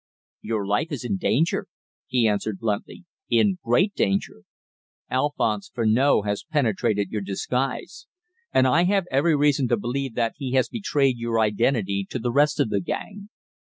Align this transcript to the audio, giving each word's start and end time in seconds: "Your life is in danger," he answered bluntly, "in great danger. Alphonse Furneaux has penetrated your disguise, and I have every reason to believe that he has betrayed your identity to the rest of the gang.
"Your 0.41 0.65
life 0.65 0.87
is 0.91 1.05
in 1.05 1.17
danger," 1.17 1.67
he 2.07 2.27
answered 2.27 2.57
bluntly, 2.57 3.05
"in 3.29 3.59
great 3.63 3.93
danger. 3.93 4.45
Alphonse 5.11 5.69
Furneaux 5.71 6.23
has 6.23 6.43
penetrated 6.43 7.11
your 7.11 7.21
disguise, 7.21 8.07
and 8.51 8.65
I 8.67 8.85
have 8.85 9.05
every 9.11 9.35
reason 9.35 9.67
to 9.67 9.77
believe 9.77 10.15
that 10.15 10.33
he 10.37 10.53
has 10.53 10.69
betrayed 10.69 11.19
your 11.19 11.39
identity 11.39 12.03
to 12.09 12.17
the 12.17 12.31
rest 12.31 12.59
of 12.59 12.69
the 12.71 12.81
gang. 12.81 13.29